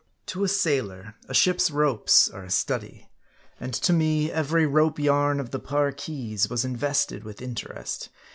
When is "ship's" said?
1.35-1.69